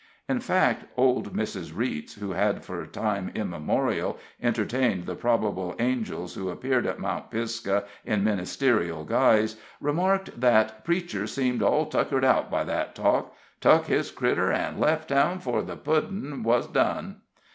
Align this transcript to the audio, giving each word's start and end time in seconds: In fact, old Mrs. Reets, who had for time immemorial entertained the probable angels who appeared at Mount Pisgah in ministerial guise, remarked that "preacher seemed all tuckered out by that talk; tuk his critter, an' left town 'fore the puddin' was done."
In 0.27 0.39
fact, 0.39 0.85
old 0.97 1.35
Mrs. 1.35 1.75
Reets, 1.77 2.15
who 2.15 2.31
had 2.31 2.65
for 2.65 2.83
time 2.87 3.31
immemorial 3.35 4.17
entertained 4.41 5.05
the 5.05 5.13
probable 5.13 5.75
angels 5.77 6.33
who 6.33 6.49
appeared 6.49 6.87
at 6.87 6.97
Mount 6.97 7.29
Pisgah 7.29 7.83
in 8.03 8.23
ministerial 8.23 9.03
guise, 9.05 9.57
remarked 9.79 10.41
that 10.41 10.83
"preacher 10.83 11.27
seemed 11.27 11.61
all 11.61 11.85
tuckered 11.85 12.25
out 12.25 12.49
by 12.49 12.63
that 12.63 12.95
talk; 12.95 13.35
tuk 13.59 13.85
his 13.85 14.09
critter, 14.09 14.51
an' 14.51 14.79
left 14.79 15.09
town 15.09 15.37
'fore 15.37 15.61
the 15.61 15.77
puddin' 15.77 16.41
was 16.41 16.65
done." 16.65 17.17